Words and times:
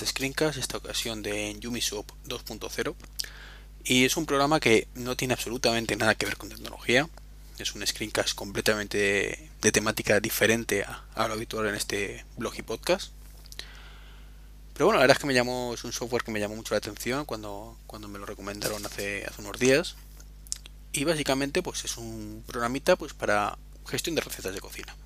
este 0.00 0.12
screencast, 0.12 0.56
esta 0.56 0.78
ocasión 0.78 1.20
de 1.20 1.54
Yumisub 1.60 2.06
2.0. 2.26 2.94
Y 3.84 4.06
es 4.06 4.16
un 4.16 4.24
programa 4.24 4.58
que 4.58 4.88
no 4.94 5.14
tiene 5.14 5.34
absolutamente 5.34 5.94
nada 5.94 6.14
que 6.14 6.24
ver 6.24 6.38
con 6.38 6.48
tecnología. 6.48 7.06
Es 7.58 7.74
un 7.74 7.86
screencast 7.86 8.34
completamente 8.34 9.50
de, 9.60 9.72
temática 9.72 10.18
diferente 10.20 10.84
a, 10.84 11.28
lo 11.28 11.34
habitual 11.34 11.66
en 11.66 11.74
este 11.74 12.24
blog 12.38 12.54
y 12.56 12.62
podcast. 12.62 13.12
Pero 14.72 14.86
bueno, 14.86 15.00
la 15.00 15.02
verdad 15.02 15.18
es 15.18 15.20
que 15.20 15.26
me 15.26 15.34
llamó, 15.34 15.74
es 15.74 15.84
un 15.84 15.92
software 15.92 16.22
que 16.22 16.30
me 16.30 16.40
llamó 16.40 16.56
mucho 16.56 16.72
la 16.72 16.78
atención 16.78 17.26
cuando, 17.26 17.76
cuando 17.86 18.08
me 18.08 18.18
lo 18.18 18.24
recomendaron 18.24 18.84
hace, 18.86 19.26
hace 19.26 19.42
unos 19.42 19.58
días. 19.58 19.96
Y 20.94 21.04
básicamente 21.04 21.62
pues 21.62 21.84
es 21.84 21.98
un 21.98 22.42
programita 22.46 22.96
pues 22.96 23.12
para 23.12 23.58
gestión 23.86 24.14
de 24.14 24.22
recetas 24.22 24.54
de 24.54 24.60
cocina. 24.60 24.96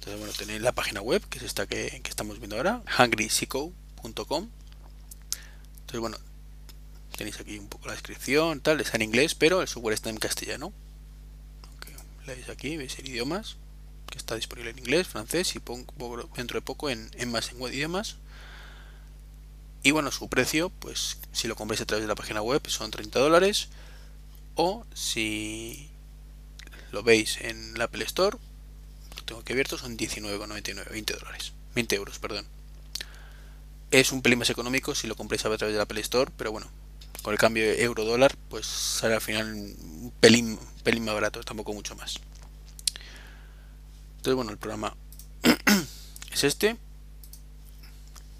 Entonces, 0.00 0.18
bueno, 0.18 0.32
tenéis 0.32 0.62
la 0.62 0.72
página 0.72 1.02
web, 1.02 1.22
que 1.28 1.36
es 1.36 1.44
esta 1.44 1.66
que, 1.66 2.00
estamos 2.08 2.38
viendo 2.38 2.56
ahora, 2.56 2.82
hungryseco.com. 2.98 4.48
Entonces, 5.80 6.00
bueno, 6.00 6.16
tenéis 7.18 7.38
aquí 7.38 7.58
un 7.58 7.68
poco 7.68 7.86
la 7.86 7.92
descripción, 7.92 8.62
tal, 8.62 8.80
está 8.80 8.96
en 8.96 9.02
inglés, 9.02 9.34
pero 9.34 9.60
el 9.60 9.68
software 9.68 9.92
está 9.92 10.08
en 10.08 10.16
castellano. 10.16 10.72
Aunque 11.68 11.94
leéis 12.26 12.48
aquí, 12.48 12.78
veis 12.78 12.98
el 12.98 13.10
idiomas, 13.10 13.58
que 14.08 14.16
está 14.16 14.36
disponible 14.36 14.70
en 14.70 14.78
inglés, 14.78 15.06
francés 15.06 15.54
y 15.54 15.58
pongo, 15.58 16.30
dentro 16.34 16.58
de 16.58 16.62
poco 16.62 16.88
en, 16.88 17.10
en 17.18 17.30
más 17.30 17.52
en 17.52 17.60
idiomas. 17.60 18.16
Y 19.82 19.90
bueno, 19.90 20.10
su 20.12 20.30
precio, 20.30 20.70
pues 20.70 21.18
si 21.32 21.46
lo 21.46 21.56
compráis 21.56 21.82
a 21.82 21.84
través 21.84 22.04
de 22.04 22.08
la 22.08 22.14
página 22.14 22.40
web, 22.40 22.66
son 22.68 22.90
30 22.90 23.18
dólares. 23.18 23.68
O 24.54 24.86
si 24.94 25.90
lo 26.90 27.02
veis 27.02 27.38
en 27.42 27.78
la 27.78 27.84
Apple 27.84 28.04
Store, 28.04 28.38
tengo 29.30 29.42
aquí 29.42 29.52
abierto, 29.52 29.78
son 29.78 29.96
19,99, 29.96 30.90
20 30.90 31.14
dólares, 31.14 31.52
20 31.76 31.94
euros, 31.94 32.18
perdón. 32.18 32.44
Es 33.92 34.10
un 34.10 34.22
pelín 34.22 34.40
más 34.40 34.50
económico 34.50 34.92
si 34.96 35.06
lo 35.06 35.14
compréis 35.14 35.44
a 35.44 35.56
través 35.56 35.72
de 35.72 35.78
la 35.78 35.86
Play 35.86 36.02
Store, 36.02 36.32
pero 36.36 36.50
bueno, 36.50 36.66
con 37.22 37.32
el 37.32 37.38
cambio 37.38 37.62
de 37.62 37.84
euro-dólar, 37.84 38.36
pues 38.48 38.66
sale 38.66 39.14
al 39.14 39.20
final 39.20 39.46
un 39.52 40.12
pelín, 40.18 40.58
pelín 40.82 41.04
más 41.04 41.14
barato, 41.14 41.44
tampoco 41.44 41.72
mucho 41.72 41.94
más. 41.94 42.18
Entonces, 44.16 44.34
bueno, 44.34 44.50
el 44.50 44.58
programa 44.58 44.96
es 46.32 46.42
este. 46.42 46.74
¿De 46.74 46.78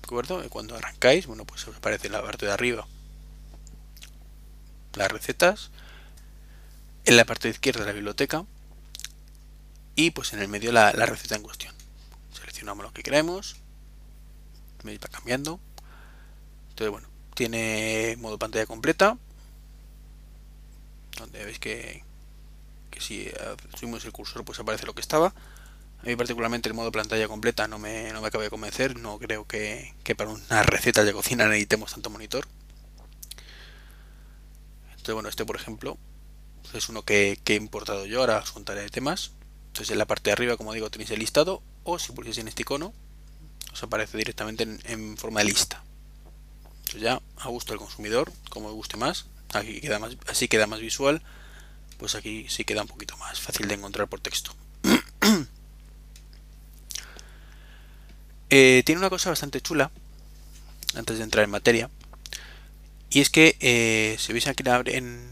acuerdo? 0.03 0.43
Cuando 0.49 0.75
arrancáis, 0.75 1.29
bueno, 1.29 1.45
pues 1.45 1.69
os 1.69 1.77
aparece 1.77 2.09
en 2.09 2.15
la 2.15 2.23
parte 2.23 2.47
de 2.47 2.53
arriba 2.53 2.89
las 4.95 5.13
recetas. 5.13 5.71
En 7.05 7.17
la 7.17 7.25
parte 7.25 7.49
izquierda 7.49 7.85
la 7.85 7.93
biblioteca 7.93 8.45
y 10.01 10.11
pues 10.11 10.33
en 10.33 10.41
el 10.41 10.49
medio 10.49 10.73
la, 10.73 10.93
receta 10.93 11.37
en 11.37 11.43
cuestión. 11.43 11.75
Seleccionamos 12.33 12.85
lo 12.85 12.93
que 12.93 13.03
queremos, 13.03 13.57
me 14.83 14.97
va 14.97 15.09
cambiando. 15.09 15.61
Entonces, 16.71 16.91
bueno, 16.91 17.09
tiene 17.35 18.17
modo 18.19 18.39
pantalla 18.39 18.65
completa, 18.65 19.19
donde 21.19 21.45
veis 21.45 21.59
que, 21.59 22.03
que 22.91 23.01
si 23.03 23.31
subimos 23.79 24.03
el 24.07 24.13
cursor 24.13 24.43
pues 24.43 24.59
aparece 24.59 24.87
lo 24.87 24.95
que 24.95 25.03
estaba. 25.03 25.35
A 26.03 26.07
mí 26.07 26.17
particularmente 26.17 26.71
el 26.71 26.75
modo 26.75 26.91
pantalla 26.91 27.29
completa 27.29 27.69
no 27.69 27.79
me, 27.79 28.11
no 28.15 28.23
me 28.23 28.29
acaba 28.29 28.45
de 28.45 28.49
convencer, 28.49 28.99
no 28.99 29.19
creo 29.19 29.47
que, 29.47 29.93
para 30.17 30.31
una 30.31 30.63
receta 30.63 31.05
de 31.05 31.13
cocina 31.13 31.47
necesitemos 31.47 31.93
tanto 31.93 32.09
monitor. 32.09 32.47
Entonces 34.93 35.13
bueno, 35.13 35.29
este 35.29 35.45
por 35.45 35.57
ejemplo 35.57 35.99
es 36.73 36.89
uno 36.89 37.03
que, 37.03 37.39
que 37.45 37.53
he 37.53 37.57
importado 37.57 38.07
yo, 38.07 38.21
ahora 38.21 38.39
os 38.39 38.53
contaré 38.53 38.81
de 38.81 38.89
temas. 38.89 39.33
En 39.89 39.99
la 39.99 40.05
parte 40.05 40.29
de 40.29 40.33
arriba, 40.33 40.59
como 40.59 40.75
digo, 40.75 40.91
tenéis 40.91 41.11
el 41.11 41.21
listado 41.21 41.63
o 41.85 41.99
si 41.99 42.13
pulsáis 42.13 42.37
en 42.39 42.49
este 42.49 42.63
icono 42.63 42.93
os 43.73 43.83
aparece 43.83 44.19
directamente 44.19 44.67
en, 44.85 45.17
forma 45.17 45.41
de 45.41 45.47
lista. 45.47 45.83
Ya 46.99 47.23
a 47.37 47.49
gusto 47.49 47.73
del 47.73 47.79
consumidor, 47.79 48.33
como 48.51 48.69
os 48.69 48.75
guste 48.75 48.97
más, 48.97 49.27
aquí 49.55 49.81
queda 49.81 49.99
más, 49.99 50.17
así 50.27 50.49
queda 50.49 50.67
más 50.67 50.81
visual, 50.81 51.23
pues 51.99 52.15
aquí 52.15 52.47
sí 52.49 52.65
queda 52.65 52.83
un 52.83 52.89
poquito 52.89 53.17
más 53.17 53.41
fácil 53.41 53.69
de 53.69 53.75
encontrar 53.75 54.09
por 54.09 54.21
texto. 54.21 54.55
Eh, 58.53 58.83
tiene 58.85 58.99
una 58.99 59.11
cosa 59.11 59.31
bastante 59.31 59.61
chula, 59.61 59.93
antes 60.97 61.19
de 61.19 61.23
entrar 61.23 61.45
en 61.45 61.51
materia, 61.51 61.89
y 63.09 63.21
es 63.21 63.31
que 63.31 63.57
eh, 63.61 64.17
si 64.19 64.33
veis 64.33 64.49
aquí 64.49 64.65
en 64.87 65.31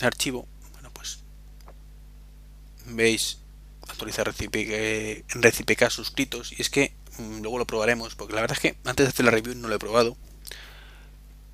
archivo, 0.00 0.48
veis 2.86 3.38
actualizar 3.88 4.26
recipe, 4.26 5.24
en 5.28 5.42
RecipeK 5.42 5.90
suscritos 5.90 6.52
y 6.52 6.62
es 6.62 6.70
que 6.70 6.94
mm, 7.18 7.40
luego 7.42 7.58
lo 7.58 7.66
probaremos 7.66 8.14
porque 8.14 8.34
la 8.34 8.40
verdad 8.40 8.56
es 8.56 8.62
que 8.62 8.78
antes 8.84 9.06
de 9.06 9.10
hacer 9.10 9.24
la 9.24 9.30
review 9.30 9.54
no 9.54 9.68
lo 9.68 9.74
he 9.74 9.78
probado. 9.78 10.16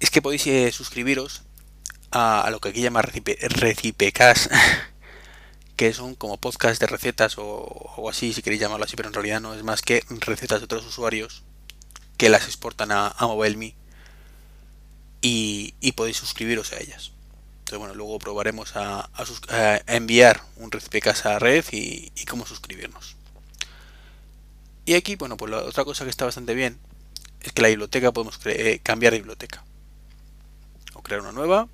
Es 0.01 0.11
que 0.11 0.23
podéis 0.23 0.47
eh, 0.47 0.73
suscribiros 0.73 1.43
a, 2.11 2.49
lo 2.51 2.61
que 2.61 2.71
aquí 2.71 2.81
llama 2.81 3.03
Recipe, 3.03 3.37
que 5.77 5.93
son 5.93 6.15
como 6.15 6.39
podcast 6.39 6.81
de 6.81 6.87
recetas 6.87 7.37
o, 7.39 8.09
así 8.09 8.33
si 8.33 8.43
queréis 8.43 8.61
llamarlo 8.61 8.85
así 8.85 8.97
pero 8.97 9.09
en 9.09 9.15
realidad 9.15 9.41
no 9.41 9.55
es 9.55 9.63
más 9.63 9.83
que 9.83 10.03
recetas 10.09 10.61
de 10.61 10.65
otros 10.65 10.87
usuarios 10.87 11.43
que 12.17 12.29
las 12.29 12.47
exportan 12.47 12.93
a, 12.93 13.09
a 13.09 13.27
MobileMe 13.27 13.75
y 15.23 15.93
podéis 15.93 16.17
suscribiros 16.17 16.73
a 16.73 16.81
ellas 16.81 17.13
bueno, 17.77 17.95
luego 17.95 18.19
probaremos 18.19 18.77
a, 18.77 19.11
enviar 19.87 20.43
un 20.57 20.71
recipe 20.71 21.01
casa 21.01 21.37
a 21.37 21.39
red 21.39 21.65
y, 21.73 22.11
cómo 22.29 22.47
suscribirnos. 22.47 23.17
Y 24.85 24.95
aquí, 24.95 25.17
bueno, 25.17 25.37
pues 25.37 25.51
la 25.51 25.59
otra 25.59 25.85
cosa 25.85 26.05
que 26.05 26.11
está 26.11 26.25
bastante 26.25 26.55
bien 26.55 26.79
es 27.43 27.53
que 27.53 27.63
la 27.63 27.69
biblioteca 27.69 28.13
podemos 28.13 28.39
eh, 28.47 28.81
cambiar 28.83 29.13
de 29.13 29.19
biblioteca. 29.19 29.65
O 30.95 31.03
crear 31.03 31.21
una 31.21 31.33
nueva 31.33 31.69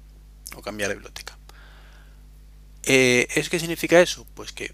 o 0.54 0.62
cambiar 0.62 0.90
de 0.90 0.96
biblioteca. 0.96 1.38
Eh, 2.84 3.26
¿Es 3.34 3.48
qué 3.48 3.58
significa 3.58 4.00
eso? 4.00 4.26
Pues 4.34 4.52
que 4.52 4.72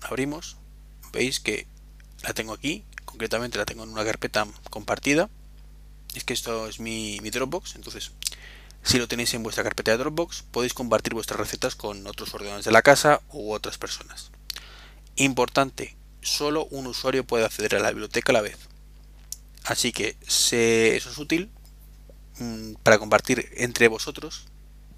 abrimos, 0.00 0.56
veis 1.12 1.40
que 1.40 1.66
la 2.22 2.32
tengo 2.32 2.52
aquí, 2.52 2.84
concretamente 3.04 3.58
la 3.58 3.66
tengo 3.66 3.84
en 3.84 3.90
una 3.90 4.04
carpeta 4.04 4.46
compartida. 4.70 5.28
Es 6.14 6.24
que 6.24 6.32
esto 6.32 6.68
es 6.68 6.80
mi 6.80 7.18
Dropbox, 7.18 7.76
entonces 7.76 8.12
si 8.82 8.98
lo 8.98 9.06
tenéis 9.08 9.32
en 9.34 9.42
vuestra 9.42 9.62
carpeta 9.62 9.92
de 9.92 9.98
Dropbox, 9.98 10.42
podéis 10.50 10.74
compartir 10.74 11.14
vuestras 11.14 11.38
recetas 11.38 11.76
con 11.76 12.06
otros 12.06 12.34
ordenadores 12.34 12.64
de 12.64 12.72
la 12.72 12.82
casa 12.82 13.20
u 13.30 13.52
otras 13.52 13.78
personas. 13.78 14.32
Importante, 15.16 15.96
solo 16.20 16.66
un 16.66 16.86
usuario 16.86 17.24
puede 17.24 17.44
acceder 17.44 17.76
a 17.76 17.80
la 17.80 17.90
biblioteca 17.90 18.32
a 18.32 18.34
la 18.34 18.40
vez. 18.40 18.58
Así 19.64 19.92
que 19.92 20.16
eso 20.26 21.10
es 21.10 21.18
útil 21.18 21.50
mm, 22.38 22.74
para 22.82 22.98
compartir 22.98 23.48
entre 23.56 23.86
vosotros, 23.86 24.46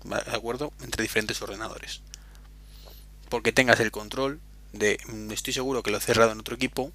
¿de 0.05 0.35
acuerdo? 0.35 0.73
Entre 0.83 1.03
diferentes 1.03 1.43
ordenadores. 1.43 2.01
Porque 3.29 3.53
tengas 3.53 3.81
el 3.81 3.91
control 3.91 4.41
de, 4.73 4.99
mm, 5.09 5.31
estoy 5.33 5.53
seguro 5.53 5.83
que 5.83 5.91
lo 5.91 5.99
he 5.99 6.01
cerrado 6.01 6.33
en 6.33 6.41
otro 6.41 6.55
equipo 6.55 6.91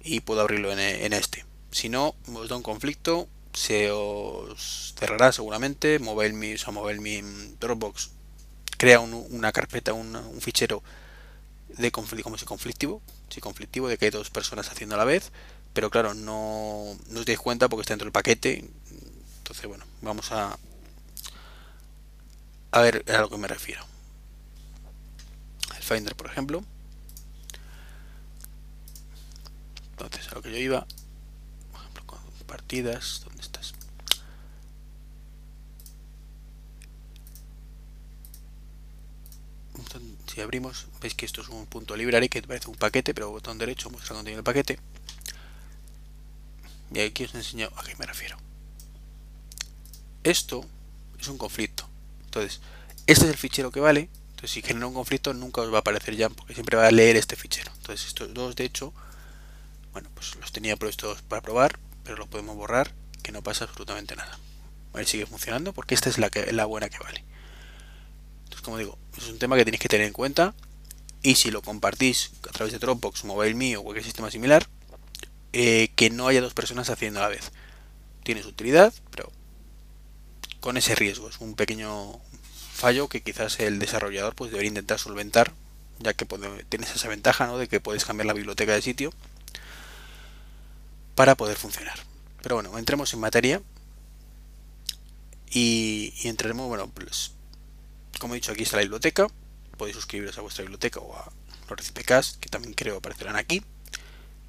y 0.00 0.20
puedo 0.20 0.40
abrirlo 0.40 0.72
en, 0.72 0.78
en 0.78 1.12
este. 1.12 1.44
Si 1.70 1.90
no, 1.90 2.14
os 2.32 2.48
da 2.48 2.56
un 2.56 2.62
conflicto, 2.62 3.28
se 3.52 3.90
os 3.90 4.94
cerrará 4.98 5.32
seguramente. 5.32 5.98
MobileMe, 5.98 6.54
o 6.54 6.58
sea, 6.58 6.72
MobileMe 6.72 7.56
Dropbox 7.60 8.10
crea 8.76 9.00
una 9.00 9.52
carpeta, 9.52 9.92
un, 9.92 10.40
fichero 10.40 10.82
de 11.68 11.90
conflicto, 11.92 12.24
como 12.24 12.38
si 12.38 12.44
conflictivo, 12.44 13.00
si 13.28 13.40
conflictivo, 13.40 13.88
de 13.88 13.98
que 13.98 14.06
hay 14.06 14.10
dos 14.10 14.30
personas 14.30 14.70
haciendo 14.70 14.96
a 14.96 14.98
la 14.98 15.04
vez, 15.04 15.32
pero 15.72 15.90
claro, 15.90 16.14
no, 16.14 16.98
no 17.08 17.20
os 17.20 17.26
dais 17.26 17.38
cuenta 17.38 17.68
porque 17.68 17.82
está 17.82 17.94
dentro 17.94 18.06
del 18.06 18.12
paquete. 18.12 18.64
Entonces, 19.38 19.66
bueno, 19.66 19.84
vamos 20.00 20.32
a 20.32 20.58
a 22.72 22.80
ver 22.80 23.04
a 23.08 23.20
lo 23.20 23.30
que 23.30 23.36
me 23.36 23.46
refiero. 23.46 23.84
El 25.76 25.82
Finder, 25.82 26.16
por 26.16 26.26
ejemplo. 26.26 26.64
Entonces, 29.92 30.26
a 30.32 30.34
lo 30.34 30.42
que 30.42 30.50
yo 30.50 30.56
iba, 30.56 30.86
ejemplo, 32.56 32.92
con 32.92 33.04
partidas, 33.04 33.22
si 40.32 40.40
abrimos, 40.40 40.86
veis 41.00 41.14
que 41.14 41.26
esto 41.26 41.42
es 41.42 41.48
un 41.48 41.66
punto 41.66 41.94
library 41.94 42.28
que 42.28 42.42
parece 42.42 42.68
un 42.68 42.76
paquete, 42.76 43.12
pero 43.12 43.30
botón 43.30 43.58
derecho 43.58 43.90
muestra 43.90 44.14
contenido 44.14 44.38
del 44.38 44.44
paquete. 44.44 44.78
Y 46.94 47.00
aquí 47.00 47.24
os 47.24 47.34
enseño 47.34 47.70
a 47.76 47.82
qué 47.82 47.94
me 47.96 48.06
refiero. 48.06 48.36
Esto 50.24 50.64
es 51.18 51.28
un 51.28 51.38
conflicto. 51.38 51.88
Entonces, 52.24 52.60
este 53.06 53.24
es 53.24 53.30
el 53.30 53.36
fichero 53.36 53.70
que 53.70 53.80
vale. 53.80 54.08
Entonces, 54.30 54.50
si 54.52 54.62
genera 54.62 54.86
un 54.86 54.94
conflicto, 54.94 55.34
nunca 55.34 55.62
os 55.62 55.72
va 55.72 55.78
a 55.78 55.80
aparecer 55.80 56.16
ya, 56.16 56.28
porque 56.28 56.54
siempre 56.54 56.76
va 56.76 56.86
a 56.86 56.90
leer 56.90 57.16
este 57.16 57.36
fichero. 57.36 57.72
Entonces, 57.76 58.06
estos 58.06 58.32
dos, 58.32 58.56
de 58.56 58.64
hecho, 58.64 58.92
bueno, 59.92 60.08
pues 60.14 60.34
los 60.36 60.52
tenía 60.52 60.76
puestos 60.76 61.22
para 61.22 61.42
probar, 61.42 61.78
pero 62.04 62.16
lo 62.16 62.26
podemos 62.26 62.56
borrar, 62.56 62.92
que 63.22 63.32
no 63.32 63.42
pasa 63.42 63.64
absolutamente 63.64 64.16
nada. 64.16 64.38
Ver, 64.94 65.06
sigue 65.06 65.26
funcionando, 65.26 65.72
porque 65.72 65.94
esta 65.94 66.10
es 66.10 66.18
la 66.18 66.64
buena 66.66 66.88
que 66.88 66.98
vale. 66.98 67.24
Entonces, 68.44 68.62
como 68.62 68.78
digo, 68.78 68.98
es 69.16 69.28
un 69.28 69.38
tema 69.38 69.56
que 69.56 69.64
tenéis 69.64 69.80
que 69.80 69.88
tener 69.88 70.06
en 70.06 70.12
cuenta 70.12 70.54
y 71.22 71.36
si 71.36 71.50
lo 71.50 71.62
compartís 71.62 72.32
a 72.48 72.52
través 72.52 72.72
de 72.72 72.78
Dropbox, 72.80 73.24
MobileMe 73.24 73.76
o 73.76 73.82
cualquier 73.82 74.04
sistema 74.04 74.30
similar, 74.30 74.66
eh, 75.52 75.90
que 75.94 76.10
no 76.10 76.26
haya 76.26 76.40
dos 76.40 76.52
personas 76.52 76.90
haciendo 76.90 77.20
a 77.20 77.22
la 77.22 77.28
vez. 77.28 77.52
Tiene 78.24 78.42
su 78.42 78.48
utilidad, 78.48 78.92
pero 79.10 79.30
con 80.60 80.76
ese 80.76 80.94
riesgo. 80.94 81.28
Es 81.28 81.38
un 81.40 81.54
pequeño 81.54 82.20
fallo 82.72 83.08
que 83.08 83.22
quizás 83.22 83.60
el 83.60 83.78
desarrollador 83.78 84.34
pues 84.34 84.50
debería 84.50 84.68
intentar 84.68 84.98
solventar, 84.98 85.52
ya 86.00 86.14
que 86.14 86.26
tienes 86.68 86.94
esa 86.94 87.08
ventaja 87.08 87.46
¿no? 87.46 87.58
de 87.58 87.68
que 87.68 87.80
puedes 87.80 88.04
cambiar 88.04 88.26
la 88.26 88.32
biblioteca 88.32 88.72
de 88.72 88.82
sitio 88.82 89.12
para 91.14 91.34
poder 91.36 91.56
funcionar. 91.56 91.98
Pero 92.42 92.56
bueno, 92.56 92.76
entremos 92.78 93.12
en 93.14 93.20
materia 93.20 93.62
y, 95.50 96.12
entraremos, 96.24 96.66
bueno, 96.68 96.88
pues 96.90 97.32
como 98.18 98.34
he 98.34 98.36
dicho, 98.36 98.52
aquí 98.52 98.62
está 98.62 98.76
la 98.76 98.82
biblioteca. 98.82 99.26
Podéis 99.76 99.96
suscribiros 99.96 100.38
a 100.38 100.42
vuestra 100.42 100.62
biblioteca 100.62 101.00
o 101.00 101.16
a 101.16 101.32
los 101.68 101.78
RecipeCast, 101.78 102.38
que 102.38 102.48
también 102.48 102.74
creo 102.74 102.98
aparecerán 102.98 103.36
aquí. 103.36 103.62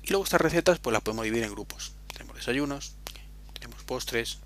Y 0.04 0.10
luego 0.10 0.24
estas 0.25 0.42
recetas 0.42 0.80
pues 0.80 0.94
las 0.94 1.01
podemos 1.01 1.25
dividir 1.25 1.44
en 1.44 1.51
grupos. 1.51 1.94
Tenemos 2.07 2.36
desayunos, 2.36 2.94
tenemos 3.54 3.83
postres, 3.83 4.39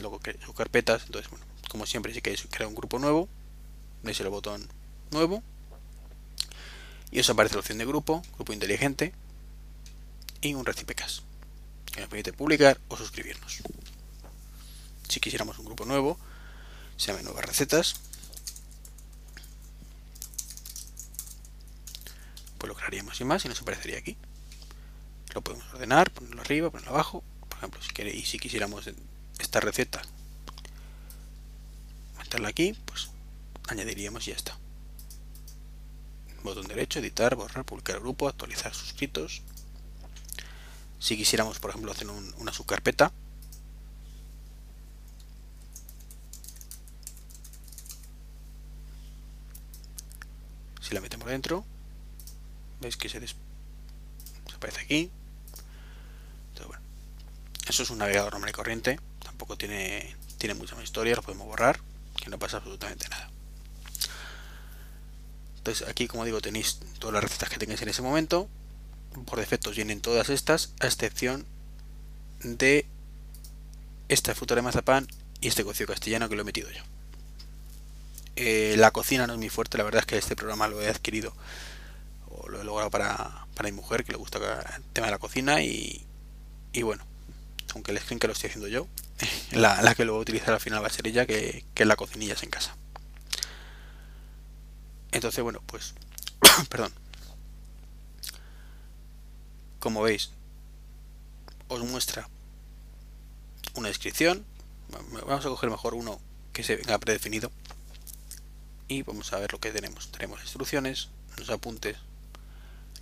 luego 0.00 0.20
sus 0.44 0.54
carpetas. 0.54 1.04
Entonces, 1.06 1.30
bueno, 1.30 1.44
como 1.68 1.86
siempre, 1.86 2.12
si 2.12 2.20
queréis 2.20 2.46
crear 2.50 2.68
un 2.68 2.74
grupo 2.74 2.98
nuevo, 2.98 3.28
veis 4.02 4.18
el 4.20 4.28
botón 4.28 4.68
nuevo 5.10 5.42
y 7.10 7.20
os 7.20 7.30
aparece 7.30 7.54
la 7.54 7.60
opción 7.60 7.78
de 7.78 7.84
grupo, 7.84 8.22
grupo 8.34 8.52
inteligente 8.52 9.14
y 10.40 10.54
un 10.54 10.66
recipecas 10.66 11.22
que 11.96 12.02
nos 12.02 12.10
permite 12.10 12.34
publicar 12.34 12.78
o 12.88 12.96
suscribirnos. 12.96 13.62
Si 15.08 15.18
quisiéramos 15.18 15.58
un 15.58 15.64
grupo 15.64 15.86
nuevo, 15.86 16.18
se 16.98 17.06
llama 17.06 17.22
nuevas 17.22 17.46
recetas. 17.46 17.96
Pues 22.58 22.68
lo 22.68 22.74
crearíamos 22.74 23.16
sin 23.16 23.26
más 23.26 23.46
y 23.46 23.48
nos 23.48 23.62
aparecería 23.62 23.96
aquí. 23.96 24.18
Lo 25.34 25.40
podemos 25.40 25.66
ordenar, 25.72 26.10
ponerlo 26.10 26.42
arriba, 26.42 26.70
ponerlo 26.70 26.92
abajo. 26.92 27.24
Por 27.48 27.58
ejemplo, 27.58 27.80
si 27.80 27.88
queréis, 27.94 28.24
y 28.24 28.26
si 28.26 28.38
quisiéramos 28.38 28.90
esta 29.38 29.60
receta 29.60 30.02
meterla 32.18 32.48
aquí, 32.48 32.76
pues 32.84 33.08
añadiríamos 33.68 34.28
y 34.28 34.32
ya 34.32 34.36
está. 34.36 34.58
Botón 36.42 36.66
derecho, 36.66 36.98
editar, 36.98 37.34
borrar, 37.36 37.64
publicar 37.64 38.00
grupo, 38.00 38.28
actualizar 38.28 38.74
suscritos. 38.74 39.42
Si 41.06 41.16
quisiéramos, 41.16 41.60
por 41.60 41.70
ejemplo, 41.70 41.92
hacer 41.92 42.08
una 42.08 42.52
subcarpeta, 42.52 43.12
si 50.80 50.94
la 50.94 51.00
metemos 51.00 51.28
dentro, 51.28 51.64
veis 52.80 52.96
que 52.96 53.08
se, 53.08 53.20
desaparece 53.20 54.80
aquí. 54.80 55.10
eso 57.68 57.82
es 57.84 57.90
un 57.90 57.98
navegador 57.98 58.32
normal 58.32 58.50
y 58.50 58.52
corriente, 58.52 58.98
tampoco 59.22 59.56
tiene, 59.56 60.16
tiene 60.38 60.54
mucha 60.54 60.74
más 60.74 60.82
historia, 60.82 61.14
lo 61.14 61.22
podemos 61.22 61.46
borrar, 61.46 61.78
que 62.16 62.30
no 62.30 62.38
pasa 62.40 62.56
absolutamente 62.56 63.08
nada. 63.08 63.30
Entonces 65.58 65.86
aquí, 65.86 66.08
como 66.08 66.24
digo, 66.24 66.40
tenéis 66.40 66.80
todas 66.98 67.14
las 67.14 67.22
recetas 67.22 67.48
que 67.48 67.58
tengáis 67.58 67.82
en 67.82 67.90
ese 67.90 68.02
momento. 68.02 68.48
Por 69.24 69.38
defecto 69.38 69.70
vienen 69.70 70.00
todas 70.00 70.28
estas, 70.28 70.72
a 70.80 70.86
excepción 70.86 71.46
de 72.42 72.86
esta 74.08 74.34
fruta 74.34 74.54
de 74.54 74.62
mazapán 74.62 75.08
y 75.40 75.48
este 75.48 75.64
cocido 75.64 75.88
castellano 75.88 76.28
que 76.28 76.36
lo 76.36 76.42
he 76.42 76.44
metido 76.44 76.70
yo. 76.70 76.82
Eh, 78.36 78.74
la 78.76 78.90
cocina 78.90 79.26
no 79.26 79.32
es 79.32 79.38
muy 79.38 79.48
fuerte, 79.48 79.78
la 79.78 79.84
verdad 79.84 80.00
es 80.00 80.06
que 80.06 80.18
este 80.18 80.36
programa 80.36 80.68
lo 80.68 80.82
he 80.82 80.88
adquirido 80.88 81.32
o 82.28 82.48
lo 82.48 82.60
he 82.60 82.64
logrado 82.64 82.90
para, 82.90 83.46
para 83.54 83.70
mi 83.70 83.74
mujer 83.74 84.04
que 84.04 84.12
le 84.12 84.18
gusta 84.18 84.38
el 84.76 84.82
tema 84.92 85.06
de 85.06 85.12
la 85.12 85.18
cocina 85.18 85.62
y, 85.62 86.04
y 86.72 86.82
bueno, 86.82 87.04
aunque 87.74 87.92
el 87.92 87.98
screen 87.98 88.18
que 88.18 88.26
lo 88.26 88.34
estoy 88.34 88.50
haciendo 88.50 88.68
yo, 88.68 88.86
la, 89.52 89.94
que 89.94 90.04
lo 90.04 90.12
voy 90.12 90.20
a 90.20 90.22
utilizar 90.22 90.52
al 90.52 90.60
final 90.60 90.82
va 90.82 90.88
a 90.88 90.90
ser 90.90 91.06
ella, 91.06 91.26
que, 91.26 91.64
que 91.74 91.82
es 91.82 91.86
la 91.86 91.96
cocinillas 91.96 92.42
en 92.42 92.50
casa. 92.50 92.76
Entonces, 95.12 95.42
bueno, 95.42 95.62
pues, 95.66 95.94
perdón. 96.68 96.92
Como 99.86 100.02
veis, 100.02 100.30
os 101.68 101.78
muestra 101.84 102.28
una 103.74 103.86
descripción. 103.86 104.44
Vamos 104.88 105.46
a 105.46 105.48
coger 105.48 105.70
mejor 105.70 105.94
uno 105.94 106.18
que 106.52 106.64
se 106.64 106.74
venga 106.74 106.98
predefinido. 106.98 107.52
Y 108.88 109.02
vamos 109.02 109.32
a 109.32 109.38
ver 109.38 109.52
lo 109.52 109.60
que 109.60 109.70
tenemos. 109.70 110.10
Tenemos 110.10 110.42
instrucciones, 110.42 111.10
los 111.36 111.50
apuntes, 111.50 111.98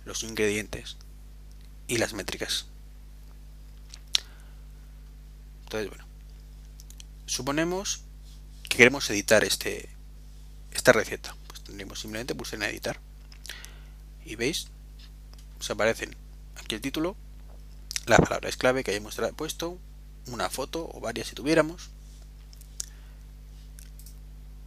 los 0.05 0.21
ingredientes 0.21 0.97
y 1.87 1.97
las 1.97 2.13
métricas. 2.13 2.67
Entonces, 5.63 5.89
bueno, 5.89 6.05
suponemos 7.25 8.01
que 8.69 8.77
queremos 8.77 9.09
editar 9.09 9.43
este 9.43 9.89
esta 10.71 10.91
receta 10.91 11.35
tendremos 11.65 11.99
simplemente 11.99 12.35
pulsar 12.35 12.61
en 12.61 12.69
editar 12.69 12.99
y 14.23 14.35
veis 14.35 14.67
os 15.59 15.71
aparecen 15.71 16.15
aquí 16.65 16.75
el 16.75 16.81
título 16.81 17.15
las 18.07 18.19
palabras 18.19 18.57
clave 18.57 18.83
que 18.83 18.91
hayamos 18.91 19.15
puesto 19.35 19.77
una 20.27 20.49
foto 20.49 20.89
o 20.93 20.99
varias 20.99 21.27
si 21.27 21.35
tuviéramos 21.35 21.89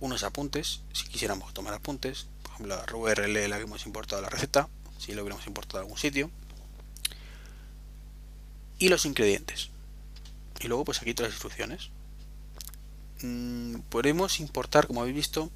unos 0.01 0.23
apuntes 0.23 0.83
si 0.93 1.07
quisiéramos 1.09 1.53
tomar 1.53 1.75
apuntes 1.75 2.27
por 2.43 2.53
ejemplo 2.53 2.77
la 2.77 2.97
URL 2.97 3.51
la 3.51 3.57
que 3.57 3.65
hemos 3.65 3.85
importado 3.85 4.23
la 4.23 4.29
receta 4.31 4.69
si 4.99 5.13
lo 5.13 5.23
hubiéramos 5.23 5.47
importado 5.47 5.79
a 5.79 5.83
algún 5.83 5.99
sitio 5.99 6.31
y 8.79 8.89
los 8.89 9.05
ingredientes 9.05 9.71
y 10.61 10.69
luego 10.69 10.85
pues 10.85 11.03
aquí 11.03 11.15
todas 11.15 11.31
las 11.31 11.37
instrucciones 11.37 11.91
mm, 13.23 13.81
podemos 13.89 14.39
importar 14.39 14.87
como 14.87 15.01
habéis 15.01 15.17
visto 15.17 15.51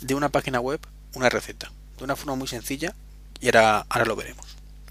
de 0.00 0.14
una 0.14 0.30
página 0.30 0.58
web 0.58 0.80
una 1.14 1.28
receta 1.28 1.70
de 1.96 2.04
una 2.04 2.16
forma 2.16 2.34
muy 2.34 2.48
sencilla 2.48 2.94
y 3.40 3.46
ahora, 3.46 3.86
ahora 3.88 4.04
lo 4.04 4.16
veremos. 4.16 4.47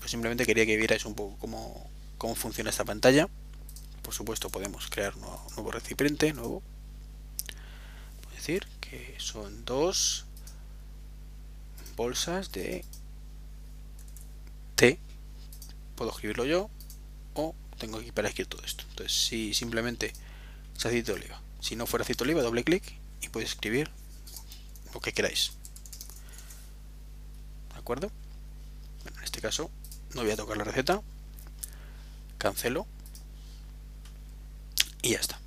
Simplemente 0.07 0.45
quería 0.45 0.65
que 0.65 0.77
vierais 0.77 1.06
un 1.06 1.15
poco 1.15 1.38
cómo, 1.38 1.89
cómo 2.18 2.33
funciona 2.33 2.69
esta 2.69 2.86
pantalla. 2.86 3.27
Por 4.01 4.13
supuesto 4.13 4.50
podemos 4.50 4.88
crear 4.89 5.13
un 5.15 5.21
nuevo, 5.21 5.69
recipiente, 5.71 6.31
nuevo. 6.31 6.63
Puedo 8.21 8.36
decir 8.36 8.65
que 8.80 9.15
son 9.18 9.65
dos 9.65 10.25
bolsas 11.98 12.54
de 12.54 12.86
té. 14.75 14.98
Puedo 15.95 16.12
escribirlo 16.12 16.45
yo 16.45 16.69
o 17.33 17.53
tengo 17.77 17.98
aquí 17.98 18.13
para 18.13 18.30
escribir 18.30 18.48
todo 18.48 18.63
esto. 18.63 18.86
Entonces 18.89 19.12
si 19.12 19.53
simplemente 19.53 20.13
es 20.77 20.86
aceite 20.86 21.12
de 21.12 21.20
oliva. 21.20 21.41
Si 21.60 21.75
no 21.75 21.86
fuera 21.86 22.03
aceite 22.03 22.24
de 22.24 22.29
oliva, 22.29 22.43
doble 22.43 22.63
clic 22.63 22.93
y 23.22 23.27
podéis 23.27 23.51
escribir 23.51 23.91
lo 24.93 25.01
que 25.01 25.12
queráis. 25.12 25.51
¿De 27.74 27.79
acuerdo? 27.79 28.10
en 29.05 29.24
este 29.24 29.41
caso 29.41 29.70
no 30.14 30.24
voy 30.24 30.32
a 30.32 30.38
tocar 30.38 30.58
la 30.58 30.64
receta. 30.64 31.02
Cancelo. 32.38 32.88
Y 35.02 35.12
ya 35.12 35.20
está. 35.20 35.40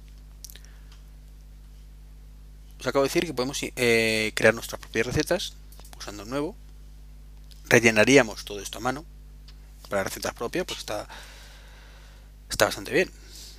Os 2.79 2.87
acabo 2.87 3.03
de 3.03 3.09
decir 3.09 3.27
que 3.27 3.35
podemos 3.35 3.59
eh, 3.63 4.33
crear 4.35 4.55
nuestras 4.55 4.81
propias 4.81 5.07
recetas 5.07 5.55
pulsando 5.91 6.25
nuevo. 6.25 6.57
Rellenaríamos 7.69 8.45
todo 8.45 8.61
esto 8.61 8.79
a 8.79 8.81
mano. 8.81 9.05
Para 9.89 10.05
recetas 10.05 10.35
propias, 10.35 10.65
pues 10.65 10.79
está, 10.79 11.09
está 12.49 12.67
bastante 12.67 12.93
bien. 12.93 13.11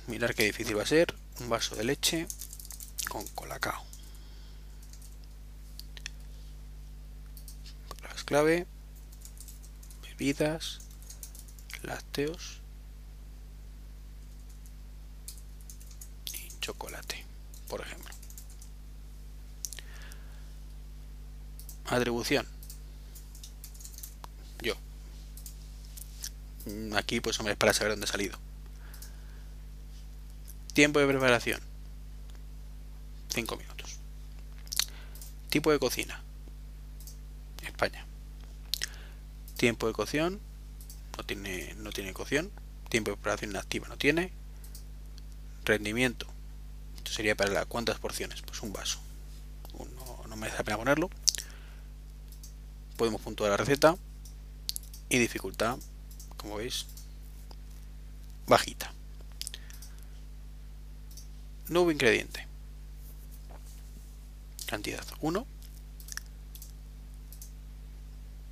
Mirar 0.06 0.34
qué 0.34 0.44
difícil 0.44 0.76
va 0.76 0.82
a 0.82 0.86
ser. 0.86 1.14
Un 1.40 1.48
vaso 1.48 1.76
de 1.76 1.84
leche 1.84 2.26
con 3.08 3.26
colacao. 3.28 3.92
clave, 8.32 8.66
bebidas, 10.02 10.80
lácteos 11.82 12.60
y 16.26 16.48
chocolate, 16.60 17.24
por 17.68 17.80
ejemplo. 17.80 18.14
Atribución. 21.86 22.46
Yo. 24.62 24.74
Mm, 26.66 26.94
aquí 26.94 27.20
pues 27.20 27.38
hombre, 27.38 27.52
es 27.52 27.58
para 27.58 27.72
saber 27.72 27.92
dónde 27.92 28.04
ha 28.04 28.08
salido. 28.08 28.38
Tiempo 30.72 31.00
de 31.00 31.06
preparación. 31.06 31.60
5 33.28 33.56
minutos. 33.56 33.98
Tipo 35.50 35.70
de 35.70 35.78
cocina. 35.78 36.22
España. 37.62 38.06
Tiempo 39.56 39.86
de 39.86 39.92
cocción, 39.92 40.40
no 41.16 41.24
tiene, 41.24 41.74
no 41.78 41.90
tiene 41.90 42.12
cocción. 42.12 42.50
Tiempo 42.88 43.10
de 43.10 43.16
preparación 43.16 43.56
activa 43.56 43.88
no 43.88 43.96
tiene. 43.96 44.32
Rendimiento, 45.64 46.26
esto 46.96 47.12
sería 47.12 47.36
para 47.36 47.50
la, 47.50 47.64
cuántas 47.64 47.98
porciones, 47.98 48.42
pues 48.42 48.62
un 48.62 48.72
vaso. 48.72 48.98
No, 49.78 50.26
no 50.28 50.36
merece 50.36 50.58
la 50.58 50.64
pena 50.64 50.76
ponerlo. 50.76 51.10
Podemos 52.96 53.20
puntuar 53.20 53.50
la 53.50 53.56
receta. 53.56 53.96
Y 55.08 55.18
dificultad, 55.18 55.78
como 56.36 56.56
veis, 56.56 56.86
bajita. 58.46 58.92
Nuevo 61.68 61.90
ingrediente. 61.90 62.46
Cantidad 64.66 65.04
1. 65.20 65.46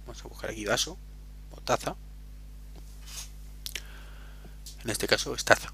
Vamos 0.07 0.25
a 0.25 0.29
buscar 0.29 0.51
aquí 0.51 0.65
vaso 0.65 0.99
o 1.51 1.61
taza. 1.61 1.97
En 4.85 4.91
este 4.91 5.07
caso 5.07 5.35
es 5.35 5.45
taza. 5.45 5.73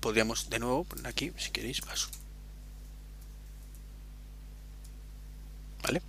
Podríamos 0.00 0.48
de 0.48 0.58
nuevo 0.58 0.84
poner 0.84 1.06
aquí, 1.06 1.32
si 1.36 1.50
queréis, 1.50 1.80
vaso. 1.82 2.08
¿Vale? 5.82 6.02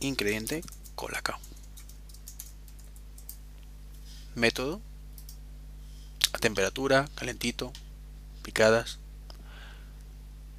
Ingrediente 0.00 0.62
colacao. 0.94 1.38
Método 4.34 4.80
a 6.32 6.38
temperatura, 6.38 7.08
calentito, 7.14 7.72
picadas. 8.42 8.98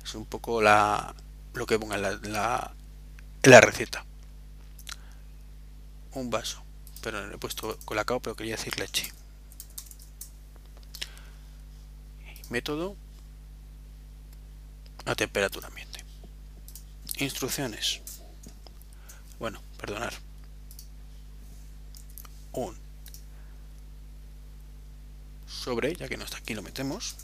Es 0.03 0.15
un 0.15 0.25
poco 0.25 0.61
la, 0.61 1.13
lo 1.53 1.65
que 1.65 1.77
ponga 1.77 1.97
la, 1.97 2.73
la 3.43 3.61
receta. 3.61 4.05
Un 6.13 6.29
vaso, 6.29 6.63
pero 7.01 7.27
le 7.27 7.35
he 7.35 7.37
puesto 7.37 7.77
colacao, 7.83 8.21
pero 8.21 8.35
quería 8.35 8.55
decir 8.55 8.79
leche. 8.79 9.11
Método 12.49 12.95
a 15.05 15.15
temperatura 15.15 15.67
ambiente. 15.67 16.03
Instrucciones. 17.17 18.01
Bueno, 19.39 19.61
perdonar. 19.77 20.13
Un 22.53 22.85
sobre, 25.65 25.95
ya 25.95 26.07
que 26.07 26.17
no 26.17 26.23
está 26.23 26.37
aquí, 26.37 26.53
lo 26.53 26.61
metemos. 26.61 27.15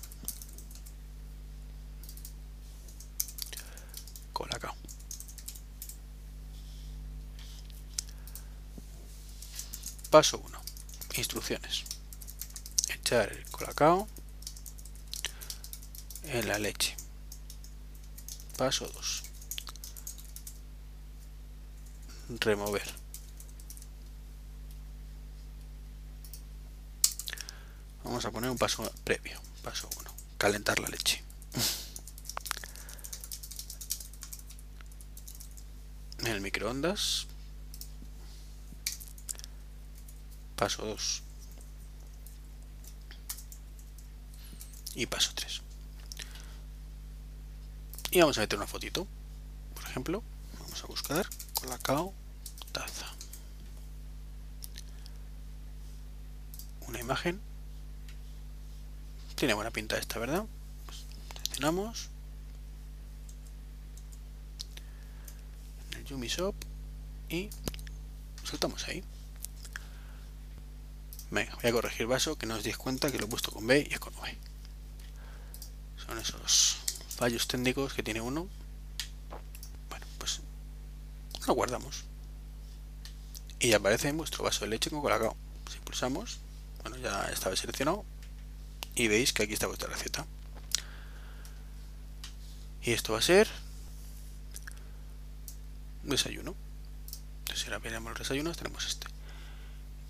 Colacao. 4.34 4.76
Paso 10.10 10.40
1. 10.40 10.62
Instrucciones. 11.18 11.84
Echar 12.90 13.32
el 13.32 13.46
colacao 13.52 14.08
en 16.32 16.48
la 16.48 16.58
leche. 16.58 16.96
Paso 18.58 18.88
2. 18.88 19.24
Remover. 22.40 22.90
Vamos 28.04 28.24
a 28.26 28.32
poner 28.32 28.50
un 28.50 28.58
paso 28.58 28.90
previo. 29.04 29.42
Paso 29.62 29.90
1. 30.00 30.12
Calentar 30.38 30.80
la 30.80 30.88
leche. 30.88 31.24
En 36.20 36.28
el 36.28 36.40
microondas. 36.40 37.26
Paso 40.56 40.86
2. 40.86 41.24
Y 44.94 45.08
paso 45.08 45.32
3. 45.34 45.51
Y 48.12 48.20
vamos 48.20 48.38
a 48.38 48.42
meter 48.42 48.58
una 48.58 48.68
fotito. 48.68 49.08
Por 49.74 49.86
ejemplo, 49.86 50.22
vamos 50.60 50.84
a 50.84 50.88
buscar 50.88 51.28
colacao 51.54 52.14
taza. 52.74 53.08
Una 56.88 57.00
imagen 57.00 57.40
tiene 59.36 59.54
buena 59.54 59.72
pinta 59.72 59.98
esta, 59.98 60.20
¿verdad? 60.20 60.46
Pues, 60.86 61.06
seleccionamos. 61.34 62.10
En 65.92 66.00
el 66.00 66.06
Yumi 66.06 66.28
Shop. 66.28 66.54
Y 67.30 67.50
soltamos 68.44 68.86
ahí. 68.90 69.06
Venga, 71.32 71.56
voy 71.56 71.70
a 71.70 71.72
corregir 71.72 72.08
vaso 72.08 72.38
que 72.38 72.46
no 72.46 72.56
os 72.56 72.64
deis 72.64 72.78
cuenta 72.78 73.10
que 73.10 73.18
lo 73.18 73.26
he 73.26 73.30
puesto 73.30 73.52
con 73.52 73.66
B 73.66 73.88
y 73.90 73.94
es 73.94 74.00
con 74.02 74.14
V. 74.14 74.38
Son 76.06 76.18
esos 76.20 76.81
fallos 77.22 77.48
técnicos 77.48 77.94
que 77.94 78.02
tiene 78.02 78.20
uno. 78.20 78.48
Bueno, 79.92 80.06
pues 80.18 80.42
lo 81.46 81.54
guardamos. 81.54 82.06
Y 83.60 83.74
aparece 83.74 84.12
vuestro 84.12 84.44
vaso 84.44 84.66
de 84.66 84.72
leche 84.72 84.90
con 84.90 85.02
colacao. 85.02 85.38
Si 85.72 85.78
pulsamos, 85.78 86.40
bueno, 86.82 86.98
ya 86.98 87.30
estaba 87.32 87.56
seleccionado, 87.56 88.06
y 88.96 89.08
veis 89.08 89.34
que 89.34 89.44
aquí 89.44 89.54
está 89.54 89.68
vuestra 89.68 89.88
receta. 89.88 90.26
Y 92.82 92.94
esto 92.94 93.14
va 93.14 93.20
a 93.20 93.22
ser 93.22 93.48
desayuno. 96.02 96.56
Entonces 97.42 97.66
ahora 97.66 97.78
veremos 97.78 98.14
los 98.14 98.20
desayunos, 98.20 98.58
tenemos 98.58 98.88
este. 98.88 99.06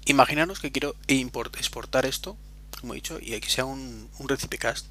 Imaginaros 0.06 0.62
que 0.62 0.72
quiero 0.72 0.96
exportar 1.08 2.06
esto, 2.06 2.38
como 2.80 2.94
he 2.94 2.96
dicho, 2.96 3.20
y 3.20 3.34
aquí 3.34 3.50
sea 3.50 3.66
un, 3.66 4.10
un 4.18 4.28
cast. 4.28 4.86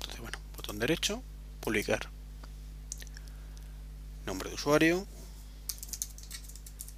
Entonces, 0.00 0.20
bueno, 0.20 0.39
botón 0.70 0.78
derecho, 0.78 1.22
publicar. 1.60 2.08
Nombre 4.24 4.50
de 4.50 4.54
usuario, 4.54 5.04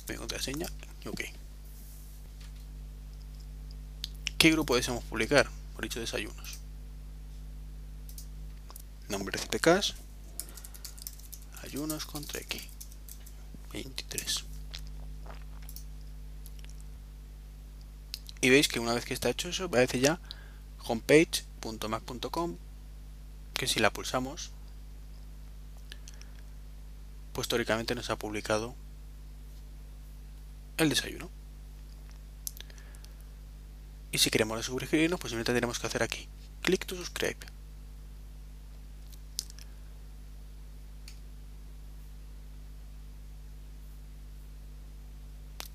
mi 0.09 0.17
contraseña, 0.17 0.67
ok. 1.07 1.21
¿Qué 4.37 4.51
grupo 4.51 4.77
deseamos 4.77 5.05
publicar? 5.05 5.49
por 5.75 5.85
dicho 5.85 6.01
desayunos. 6.01 6.59
Nombre 9.09 9.41
de 9.51 9.61
cash. 9.61 9.95
Ayunos 11.63 12.05
con 12.05 12.27
Treki. 12.27 12.61
23. 13.73 14.45
Y 18.43 18.51
veis 18.51 18.69
que 18.69 18.81
una 18.81 18.93
vez 18.93 19.07
que 19.07 19.15
está 19.15 19.31
hecho 19.31 19.49
eso, 19.49 19.71
va 19.71 19.79
a 19.79 19.81
decir 19.81 20.03
ya 20.03 20.21
homepage.mac.com 20.87 22.59
que 23.63 23.69
si 23.69 23.79
la 23.79 23.93
pulsamos, 23.93 24.51
pues 27.33 27.47
teóricamente 27.47 27.95
nos 27.95 28.11
ha 28.11 28.17
publicado 28.17 28.75
el 30.79 30.89
desayuno. 30.89 31.31
Y 34.11 34.19
si 34.19 34.31
queremos 34.31 34.67
suscribirnos, 34.67 35.21
pues 35.21 35.31
simplemente 35.31 35.55
tenemos 35.55 35.79
que 35.79 35.87
hacer 35.87 36.03
aquí. 36.03 36.29
Click 36.63 36.85
to 36.87 36.97
subscribe. 36.97 37.37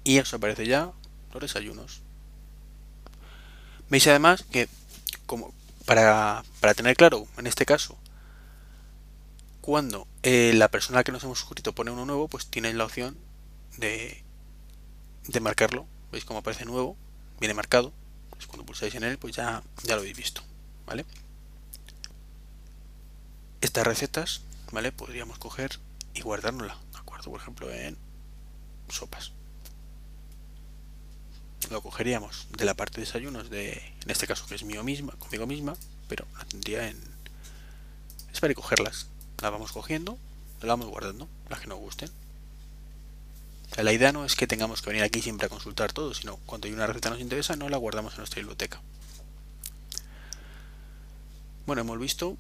Y 0.04 0.20
os 0.20 0.34
aparece 0.34 0.68
ya 0.68 0.92
los 1.32 1.42
desayunos. 1.42 2.02
Veis 3.90 4.06
además 4.08 4.44
que, 4.44 4.68
como 5.26 5.54
para, 5.88 6.44
tener 6.76 6.96
claro, 6.96 7.28
en 7.38 7.48
este 7.48 7.66
caso, 7.66 7.98
cuando 9.62 10.08
eh, 10.22 10.52
la 10.54 10.70
persona 10.70 11.04
que 11.04 11.12
nos 11.12 11.24
hemos 11.24 11.40
suscrito 11.40 11.74
pone 11.74 11.92
uno 11.92 12.06
nuevo, 12.06 12.28
pues 12.28 12.48
tiene 12.48 12.74
la 12.74 12.86
opción 12.86 13.18
de, 13.78 14.24
de 15.28 15.40
marcarlo. 15.40 15.88
¿Veis 16.12 16.26
cómo 16.26 16.40
aparece 16.40 16.66
nuevo? 16.66 16.96
Viene 17.40 17.54
marcado 17.54 17.94
pues 18.38 18.48
cuando 18.48 18.66
pulsáis 18.66 18.94
en 18.96 19.04
él, 19.04 19.18
pues 19.18 19.36
ya, 19.36 19.64
ya 19.84 19.96
lo 19.96 20.02
habéis 20.02 20.16
visto, 20.16 20.42
¿vale? 20.86 21.06
Estas 23.62 23.88
recetas, 23.88 24.42
¿vale? 24.72 24.92
Podríamos 24.92 25.40
coger 25.40 25.80
y 26.14 26.22
guardárnosla, 26.22 26.78
¿de 26.92 27.00
acuerdo? 27.00 27.32
Por 27.32 27.42
ejemplo, 27.42 27.72
en 27.72 27.98
sopas. 28.90 29.32
Lo 31.70 31.82
cogeríamos 31.82 32.48
de 32.58 32.66
la 32.66 32.76
parte 32.76 33.02
de 33.02 33.06
desayunos 33.06 33.50
de, 33.50 33.72
en 33.74 34.10
este 34.10 34.28
caso 34.28 34.46
que 34.48 34.56
es 34.56 34.64
mío 34.64 34.84
misma, 34.84 35.14
conmigo 35.14 35.48
misma, 35.48 35.76
pero 36.08 36.26
la 36.38 36.46
tendría 36.46 36.88
en... 36.88 36.98
Es 38.32 38.40
para 38.40 38.54
cogerlas. 38.54 39.08
Las 39.42 39.52
vamos 39.52 39.72
cogiendo, 39.72 40.18
las 40.62 40.70
vamos 40.70 40.88
guardando, 40.88 41.28
las 41.50 41.60
que 41.60 41.68
nos 41.68 41.80
gusten 41.80 42.10
la 43.76 43.94
idea 43.94 44.12
no 44.12 44.26
es 44.26 44.36
que 44.36 44.48
tengamos 44.48 44.82
que 44.82 44.90
venir 44.90 45.04
aquí 45.04 45.22
siempre 45.22 45.46
a 45.46 45.50
consultar 45.50 45.94
todo, 45.94 46.14
sino 46.14 46.38
cuando 46.46 46.68
hay 46.68 46.74
una 46.74 46.88
receta 46.88 47.10
nos 47.10 47.20
interesa, 47.20 47.56
no 47.56 47.70
la 47.70 47.78
guardamos 47.78 48.14
en 48.14 48.20
nuestra 48.20 48.40
biblioteca. 48.40 48.82
Bueno, 51.66 51.82
hemos 51.82 52.00
visto 52.00 52.36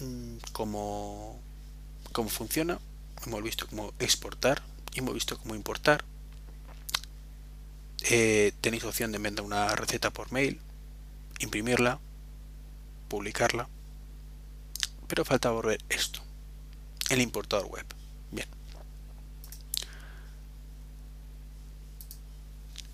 mm, 0.00 0.36
cómo, 0.52 1.40
cómo 2.12 2.28
funciona, 2.28 2.78
hemos 3.24 3.42
visto 3.42 3.66
cómo 3.68 3.94
exportar, 3.98 4.62
hemos 4.94 5.14
visto 5.14 5.38
cómo 5.38 5.54
importar. 5.54 6.04
Eh, 8.02 8.52
tenéis 8.60 8.84
opción 8.84 9.12
de 9.12 9.16
enviar 9.16 9.40
una 9.42 9.74
receta 9.74 10.10
por 10.10 10.32
mail, 10.32 10.60
imprimirla, 11.40 12.00
publicarla. 13.08 13.68
Pero 15.06 15.24
falta 15.24 15.50
volver 15.50 15.80
esto, 15.88 16.20
el 17.10 17.20
importador 17.20 17.66
web. 17.66 17.86
Bien. 18.30 18.48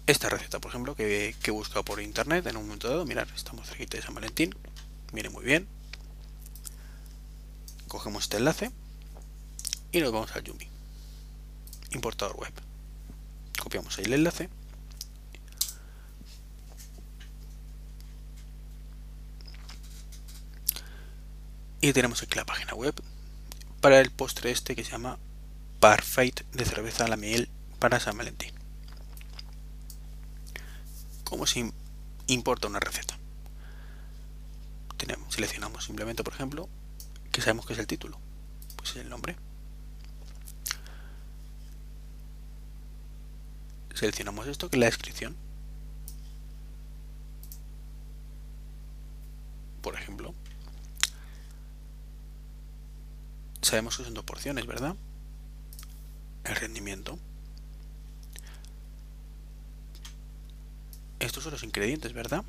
esta 0.07 0.29
receta, 0.29 0.59
por 0.59 0.71
ejemplo, 0.71 0.95
que, 0.95 1.35
he 1.43 1.51
buscado 1.51 1.85
por 1.85 2.01
internet 2.01 2.47
en 2.47 2.57
un 2.57 2.65
momento 2.65 2.89
dado. 2.89 3.07
Mirar, 3.07 3.29
estamos 3.35 3.69
cerquita 3.69 3.97
de 3.97 4.03
San 4.03 4.15
Valentín. 4.15 4.55
Viene 5.13 5.31
muy 5.31 5.45
bien. 5.45 5.67
Cogemos 7.89 8.25
este 8.25 8.39
enlace 8.39 8.71
y 9.93 10.01
nos 10.01 10.13
vamos 10.13 10.35
al 10.35 10.43
Yumi. 10.43 10.69
Importador 11.93 12.37
web. 12.37 12.53
Copiamos 13.59 13.99
ahí 13.99 14.05
el 14.05 14.15
enlace. 14.15 14.49
Y 21.85 21.93
tenemos 21.93 22.23
aquí 22.23 22.37
la 22.37 22.47
página 22.47 22.73
web 22.73 22.95
para 23.83 24.01
el 24.01 24.11
postre 24.11 24.51
este 24.51 24.75
que 24.75 24.85
se 24.85 24.93
llama 24.93 25.19
Parfait 25.81 26.41
de 26.53 26.65
cerveza 26.65 27.05
a 27.05 27.09
la 27.09 27.19
miel 27.19 27.51
para 27.79 28.01
San 28.01 28.17
Valentín. 28.17 28.55
¿Cómo 31.25 31.45
se 31.45 31.71
importa 32.27 32.69
una 32.69 32.81
receta? 32.81 33.19
Seleccionamos 35.29 35.85
simplemente, 35.85 36.25
por 36.25 36.33
ejemplo, 36.33 36.71
que 37.31 37.43
sabemos 37.43 37.67
que 37.67 37.75
es 37.75 37.79
el 37.79 37.87
título. 37.87 38.19
Pues 38.77 38.93
es 38.93 38.97
el 38.97 39.11
nombre. 39.11 39.37
Seleccionamos 43.93 44.47
esto, 44.47 44.71
que 44.71 44.77
es 44.77 44.81
la 44.81 44.87
descripción. 44.87 45.37
Por 49.83 49.97
ejemplo. 49.97 50.35
Sabemos 53.65 53.97
que 53.97 54.05
son 54.05 54.13
dos 54.13 54.25
porciones, 54.25 54.67
¿verdad? 54.67 54.95
El 56.45 56.55
rendimiento. 56.55 57.19
Estos 61.19 61.45
son 61.45 61.53
los 61.53 61.63
ingredientes, 61.63 62.13
¿verdad? 62.13 62.45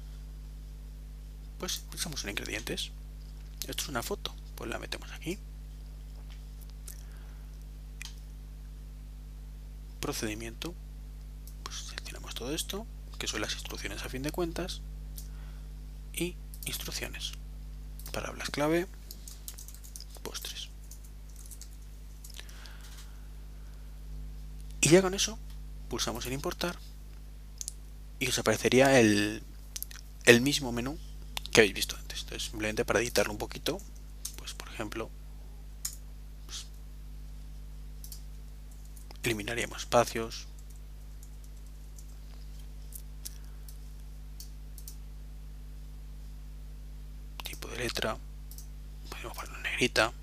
Pues 1.57 1.77
pensamos 1.89 2.22
en 2.25 2.31
ingredientes. 2.31 2.91
Esto 3.65 3.84
es 3.84 3.88
una 3.88 4.03
foto, 4.03 4.36
pues 4.55 4.69
la 4.69 4.77
metemos 4.77 5.10
aquí. 5.13 5.39
Procedimiento. 10.01 10.74
Pues 11.63 11.77
seleccionamos 11.77 12.36
todo 12.36 12.53
esto, 12.53 12.86
que 13.17 13.27
son 13.27 13.39
las 13.39 13.53
instrucciones 13.53 14.03
a 14.03 14.10
fin 14.10 14.22
de 14.22 14.31
cuentas. 14.31 14.81
Y 16.12 16.36
instrucciones. 16.65 17.31
Palabras 18.12 18.50
clave. 18.50 18.88
Postres. 20.22 20.75
Y 24.86 24.89
ya 24.89 25.01
con 25.01 25.15
eso 25.15 25.39
pulsamos 25.89 26.27
en 26.27 26.34
importar 26.34 26.77
y 28.20 28.27
os 28.27 28.38
aparecería 28.38 29.00
el, 29.00 29.42
el 30.25 30.42
mismo 30.42 30.72
menú 30.72 31.00
que 31.51 31.62
habéis 31.62 31.74
visto 31.74 31.98
antes. 31.98 32.20
Entonces, 32.22 32.50
simplemente 32.50 32.86
para 32.86 33.00
editarlo 33.00 33.34
un 33.34 33.39
poquito, 33.39 33.82
pues 34.36 34.54
por 34.54 34.68
ejemplo, 34.70 35.10
pues, 36.46 36.68
eliminaríamos 39.24 39.80
espacios. 39.80 40.46
Tipo 47.44 47.70
de 47.70 47.77
letra. 47.77 48.20
Podemos 49.10 49.36
poner 49.36 49.60
negrita. 49.63 50.13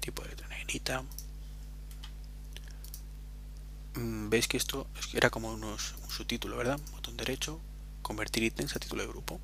Tipo 0.00 0.22
de 0.22 0.30
letra 0.30 0.48
negrita. 0.48 1.04
Mm, 3.94 4.28
veis 4.28 4.48
que 4.48 4.56
esto 4.56 4.86
era 5.12 5.30
como 5.30 5.52
unos, 5.52 5.94
un 6.02 6.10
subtítulo, 6.10 6.56
¿verdad? 6.56 6.80
Botón 6.92 7.16
derecho, 7.16 7.60
convertir 8.02 8.42
ítems 8.42 8.76
a 8.76 8.78
título 8.80 9.02
de 9.02 9.08
grupo. 9.08 9.40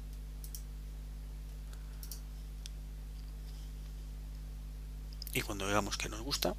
Y 5.33 5.41
cuando 5.43 5.67
veamos 5.67 5.97
que 5.97 6.09
nos 6.09 6.23
gusta, 6.23 6.55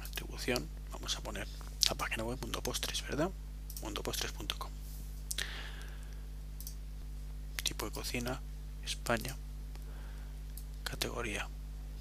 atribución, 0.00 0.68
vamos 0.92 1.16
a 1.16 1.20
poner 1.20 1.48
la 1.88 1.94
página 1.94 2.22
web 2.24 2.38
mundo 2.40 2.62
postres, 2.62 3.02
¿verdad? 3.02 3.30
mundopostres.com. 3.82 4.70
Tipo 7.62 7.86
de 7.86 7.92
cocina, 7.92 8.40
España. 8.84 9.36
Categoría, 10.84 11.48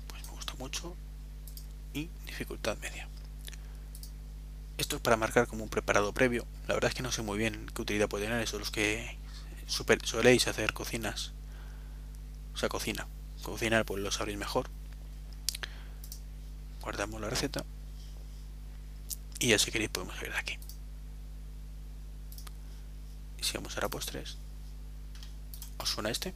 pues 0.08 0.24
me 0.26 0.32
gusta 0.32 0.54
mucho. 0.56 0.96
Y 1.94 2.10
dificultad 2.26 2.78
media. 2.78 3.08
Esto 4.78 4.98
es 4.98 5.02
para 5.02 5.18
marcar 5.18 5.48
como 5.48 5.63
un 5.63 5.70
preparado 5.70 6.13
previo. 6.13 6.46
La 6.68 6.76
verdad 6.76 6.90
es 6.90 6.96
que 6.96 7.04
no 7.04 7.12
sé 7.12 7.24
muy 7.24 7.38
bien 7.38 7.70
qué 7.74 7.82
utilidad 7.82 8.08
puede 8.08 8.26
tener 8.26 8.42
eso. 8.42 8.60
Los 8.60 8.72
que 8.72 9.18
soléis 9.66 10.48
hacer 10.48 10.74
cocinas. 10.74 11.34
O 12.54 12.58
sea, 12.58 12.70
cocina. 12.70 13.08
Cocinar 13.42 13.86
pues 13.86 14.04
lo 14.04 14.12
sabréis 14.12 14.38
mejor. 14.38 14.70
Guardamos 16.82 17.20
la 17.20 17.30
receta. 17.30 17.66
Y 19.40 19.50
ya 19.50 19.60
si 19.60 19.72
queréis 19.72 19.90
podemos 19.90 20.20
ver 20.22 20.34
aquí. 20.36 20.58
Y 23.40 23.44
si 23.44 23.54
vamos 23.58 23.78
a 23.78 23.90
postres. 23.90 24.38
¿Os 25.80 25.90
suena 25.90 26.10
este? 26.10 26.34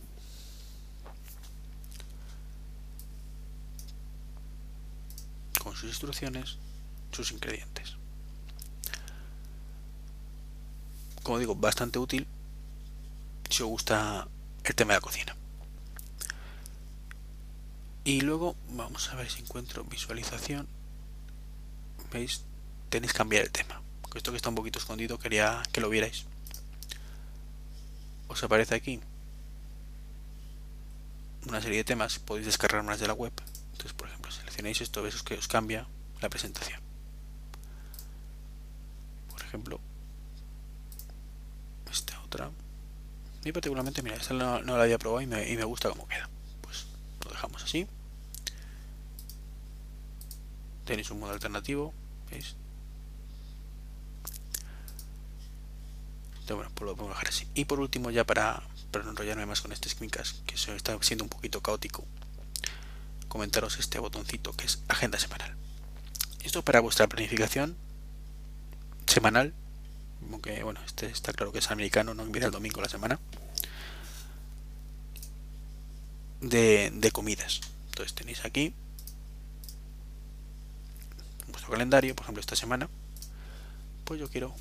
Con 5.63 5.75
sus 5.75 5.89
instrucciones, 5.89 6.57
sus 7.11 7.31
ingredientes. 7.31 8.00
Como 11.23 11.39
digo, 11.39 11.55
bastante 11.55 11.99
útil 11.99 12.27
si 13.49 13.63
os 13.63 13.69
gusta 13.69 14.27
el 14.63 14.75
tema 14.75 14.93
de 14.93 14.97
la 14.97 15.01
cocina. 15.01 15.35
Y 18.03 18.21
luego 18.21 18.55
vamos 18.69 19.09
a 19.09 19.15
ver 19.15 19.29
si 19.29 19.41
encuentro 19.41 19.83
visualización. 19.83 20.67
¿Veis? 22.11 22.43
Tenéis 22.89 23.13
que 23.13 23.17
cambiar 23.17 23.43
el 23.43 23.51
tema. 23.51 23.81
Esto 24.15 24.31
que 24.31 24.37
está 24.37 24.49
un 24.49 24.55
poquito 24.55 24.79
escondido 24.79 25.19
quería 25.19 25.61
que 25.71 25.81
lo 25.81 25.89
vierais. 25.89 26.25
Os 28.27 28.43
aparece 28.43 28.75
aquí 28.75 28.99
una 31.47 31.61
serie 31.61 31.77
de 31.77 31.83
temas. 31.83 32.19
Podéis 32.19 32.47
descargar 32.47 32.83
más 32.83 32.99
de 32.99 33.07
la 33.07 33.13
web. 33.13 33.33
Entonces, 33.71 33.93
por 33.93 34.07
ejemplo, 34.07 34.31
seleccionáis 34.31 34.81
esto, 34.81 35.01
veis 35.01 35.21
que 35.23 35.35
os 35.35 35.47
cambia 35.47 35.87
la 36.21 36.29
presentación. 36.29 36.81
Por 39.29 39.41
ejemplo, 39.41 39.79
otra. 42.31 42.49
Y 43.43 43.51
particularmente, 43.51 44.01
mira, 44.01 44.15
esta 44.15 44.33
no, 44.33 44.61
la 44.61 44.83
había 44.83 44.97
probado 44.97 45.21
y 45.21 45.27
me, 45.27 45.63
gusta 45.65 45.89
como 45.89 46.07
queda. 46.07 46.29
Pues 46.61 46.85
lo 47.25 47.31
dejamos 47.31 47.63
así. 47.63 47.87
Tenéis 50.85 51.11
un 51.11 51.19
modo 51.19 51.31
alternativo, 51.33 51.93
¿veis? 52.31 52.55
bueno, 56.53 56.69
pues 56.75 56.85
lo 56.85 56.97
podemos 56.97 57.15
dejar 57.15 57.29
así. 57.29 57.47
Y 57.53 57.63
por 57.63 57.79
último, 57.79 58.11
ya 58.11 58.25
para, 58.25 58.61
para 58.91 59.05
no 59.05 59.11
enrollarme 59.11 59.45
más 59.45 59.61
con 59.61 59.71
este 59.71 59.87
screencast, 59.87 60.43
que 60.45 60.57
se 60.57 60.75
está 60.75 60.97
siendo 61.01 61.23
un 61.23 61.29
poquito 61.29 61.61
caótico, 61.61 62.03
comentaros 63.29 63.79
este 63.79 63.99
botoncito 63.99 64.51
que 64.51 64.65
es 64.65 64.81
agenda 64.89 65.17
semanal. 65.17 65.55
Esto 66.43 66.61
para 66.61 66.81
vuestra 66.81 67.07
planificación 67.07 67.77
semanal 69.05 69.53
aunque 70.29 70.63
bueno, 70.63 70.79
este 70.85 71.07
está 71.07 71.33
claro 71.33 71.51
que 71.51 71.59
es 71.59 71.71
americano, 71.71 72.13
no 72.13 72.25
mira 72.25 72.45
el 72.45 72.51
domingo 72.51 72.81
la 72.81 72.89
semana, 72.89 73.19
de, 76.41 76.91
de 76.93 77.11
comidas. 77.11 77.61
Entonces 77.89 78.13
tenéis 78.13 78.45
aquí 78.45 78.73
vuestro 81.47 81.71
calendario, 81.71 82.15
por 82.15 82.23
ejemplo 82.23 82.41
esta 82.41 82.55
semana, 82.55 82.89
pues 84.05 84.19
yo 84.19 84.29
quiero 84.29 84.53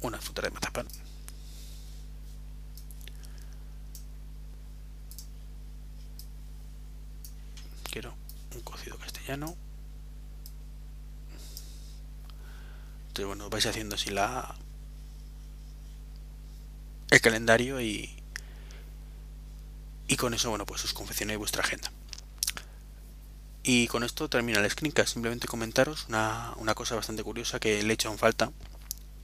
una 0.00 0.18
fruta 0.18 0.42
de 0.42 0.50
mazapán. 0.50 0.86
Quiero 7.90 8.14
un 8.54 8.60
cocido 8.62 8.96
castellano. 8.98 9.56
Entonces, 13.10 13.26
bueno, 13.26 13.50
vais 13.50 13.66
haciendo 13.66 13.96
así 13.96 14.10
la 14.10 14.54
el 17.10 17.20
calendario 17.20 17.80
y 17.80 18.14
y 20.06 20.16
con 20.16 20.32
eso, 20.32 20.48
bueno, 20.50 20.64
pues 20.64 20.84
os 20.84 20.92
confeccionáis 20.92 21.38
vuestra 21.40 21.62
agenda. 21.62 21.90
Y 23.64 23.88
con 23.88 24.04
esto 24.04 24.28
termina 24.28 24.60
el 24.60 24.70
screencast. 24.70 25.12
Simplemente 25.12 25.48
comentaros 25.48 26.06
una, 26.08 26.52
una 26.56 26.74
cosa 26.74 26.94
bastante 26.94 27.24
curiosa 27.24 27.58
que 27.58 27.82
le 27.82 27.90
he 27.90 27.94
hecho 27.94 28.10
en 28.12 28.18
falta 28.18 28.52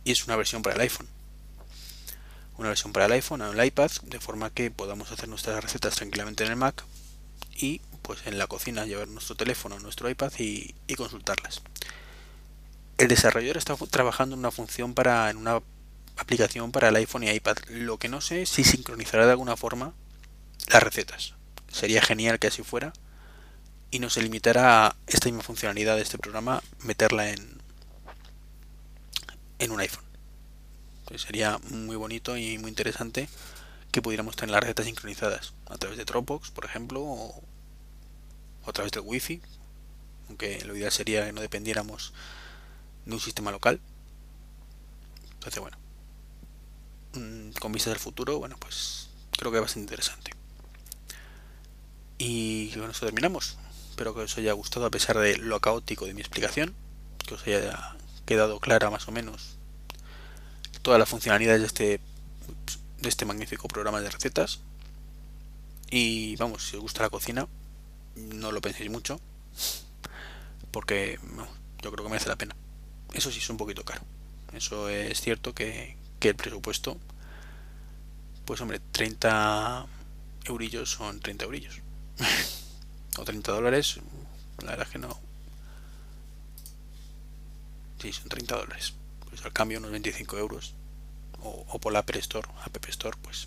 y 0.05 0.11
es 0.11 0.25
una 0.27 0.35
versión 0.37 0.63
para 0.63 0.75
el 0.75 0.81
iPhone. 0.83 1.09
Una 2.59 2.69
versión 2.69 2.93
para 2.93 3.07
el 3.07 3.13
iPhone 3.13 3.43
o 3.43 3.53
el 3.53 3.65
iPad, 3.65 3.91
de 4.03 4.19
forma 4.21 4.51
que 4.51 4.71
podamos 4.73 5.13
hacer 5.13 5.29
nuestras 5.29 5.63
recetas 5.63 5.95
tranquilamente 5.95 6.45
en 6.45 6.51
el 6.51 6.57
Mac 6.57 6.85
y 7.55 7.81
pues 8.03 8.27
en 8.27 8.39
la 8.39 8.49
cocina 8.49 8.85
llevar 8.85 9.07
nuestro 9.09 9.37
teléfono, 9.37 9.79
nuestro 9.79 10.11
iPad 10.11 10.33
y, 10.39 10.75
y 10.89 10.95
consultarlas. 10.97 11.63
El 12.99 13.09
desarrollador 13.09 13.57
está 13.57 13.77
trabajando 13.91 14.35
en 14.35 14.41
una 14.41 14.51
función 14.51 14.95
para 14.95 15.31
en 15.31 15.37
una 15.37 15.63
aplicación 16.17 16.73
para 16.73 16.89
el 16.89 16.97
iPhone 16.97 17.25
y 17.25 17.31
iPad. 17.31 17.57
Lo 17.69 17.99
que 17.99 18.09
no 18.09 18.21
sé 18.21 18.43
es 18.43 18.49
si 18.49 18.65
sincronizará 18.65 19.27
de 19.27 19.33
alguna 19.33 19.57
forma 19.57 19.93
las 20.69 20.83
recetas. 20.83 21.35
Sería 21.71 22.01
genial 22.03 22.39
que 22.39 22.47
así 22.47 22.63
fuera 22.63 22.93
y 23.91 23.99
no 23.99 24.11
se 24.11 24.23
limitara 24.23 24.87
a 24.87 24.97
esta 25.07 25.29
misma 25.29 25.43
funcionalidad 25.43 25.97
de 25.97 26.03
este 26.03 26.19
programa 26.19 26.63
meterla 26.83 27.31
en 27.31 27.57
en 29.59 29.71
un 29.71 29.81
iPhone. 29.81 30.05
Pues 31.07 31.23
sería 31.23 31.59
muy 31.71 31.97
bonito 31.97 32.37
y 32.37 32.59
muy 32.59 32.69
interesante 32.69 33.29
que 33.93 34.03
pudiéramos 34.03 34.37
tener 34.37 34.51
las 34.51 34.61
recetas 34.61 34.87
sincronizadas 34.87 35.55
a 35.67 35.79
través 35.79 35.99
de 35.99 36.05
Dropbox, 36.05 36.51
por 36.51 36.65
ejemplo, 36.65 37.01
o, 37.03 37.43
a 38.67 38.73
través 38.73 38.93
del 38.93 39.03
Wi-Fi, 39.07 39.41
aunque 40.29 40.65
lo 40.65 40.77
ideal 40.77 40.93
sería 40.93 41.25
que 41.27 41.33
no 41.33 41.41
dependiéramos 41.41 42.13
de 43.07 43.15
un 43.15 43.21
sistema 43.21 43.51
local. 43.51 43.81
Entonces, 45.35 45.61
bueno, 45.61 45.79
mm, 47.15 47.53
con 47.59 47.73
vistas 47.73 47.95
al 47.95 47.99
futuro, 48.01 48.39
bueno, 48.39 48.57
pues 48.59 49.09
creo 49.31 49.53
que 49.53 49.61
va 49.61 49.67
a 49.67 49.69
ser 49.69 49.81
interesante. 49.81 50.33
Y 52.19 52.71
con 52.71 52.91
eso 52.91 53.07
terminamos. 53.07 53.59
Espero 53.91 54.15
que 54.15 54.21
os 54.21 54.37
haya 54.39 54.53
gustado 54.53 54.87
a 54.87 54.91
pesar 54.91 55.19
de 55.19 55.37
lo 55.39 55.61
caótico 55.61 56.07
de 56.07 56.15
mi 56.15 56.21
explicación, 56.21 56.75
que 57.27 57.35
os 57.35 57.47
haya 57.47 57.97
quedado 58.27 58.61
clara 58.61 58.91
más 58.91 59.09
o 59.09 59.13
menos 59.13 59.57
todas 60.83 60.99
las 60.99 61.09
funcionalidades 61.09 61.61
de 61.61 61.67
este 61.67 62.01
de 63.01 63.09
este 63.09 63.25
magnífico 63.25 63.69
programa 63.69 64.01
de 64.01 64.11
recetas. 64.11 64.61
Y 65.91 66.37
vamos, 66.37 66.69
si 66.69 66.77
os 66.77 66.83
gusta 66.83 67.03
la 67.03 67.11
cocina, 67.11 67.47
no 68.17 68.53
lo 68.53 68.61
penséis 68.61 68.91
mucho, 68.91 69.21
porque 70.71 71.19
yo 71.83 71.93
creo 71.93 72.05
que 72.05 72.11
merece 72.11 72.29
la 72.29 72.37
pena. 72.37 72.57
Eso 73.17 73.33
sí 73.33 73.39
es 73.39 73.49
un 73.49 73.57
poquito 73.57 73.83
caro. 73.83 74.03
Eso 74.53 74.91
es 74.91 75.23
cierto 75.23 75.55
que, 75.55 75.97
el 76.21 76.37
presupuesto, 76.37 76.99
pues 78.45 78.61
hombre, 78.61 78.81
30 78.93 79.87
eurillos 80.45 80.91
son 80.91 81.21
30 81.21 81.47
eurillos. 81.47 81.81
o 83.17 83.25
30 83.25 83.53
dólares, 83.53 84.01
la 84.59 84.73
verdad 84.73 84.87
es 84.87 84.93
que 84.93 84.99
no. 84.99 85.19
Sí, 88.03 88.13
son 88.13 88.29
30 88.29 88.55
dólares. 88.55 88.93
Pues 89.31 89.43
al 89.47 89.53
cambio 89.55 89.79
unos 89.79 89.93
25 89.93 90.37
euros. 90.37 90.75
O, 91.43 91.65
o 91.69 91.79
por 91.79 91.95
la 91.95 92.01
Apple 92.01 92.19
Store, 92.19 92.49
App 92.65 92.77
Store, 92.89 93.17
pues 93.23 93.47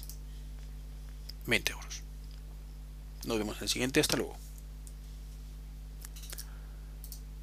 20 1.46 1.74
euros. 1.74 2.02
Nos 3.26 3.38
vemos 3.38 3.58
en 3.58 3.64
el 3.64 3.70
siguiente. 3.70 4.00
Hasta 4.00 4.18
luego. 4.18 4.36